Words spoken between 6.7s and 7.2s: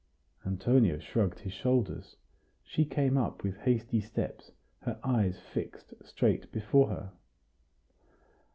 her.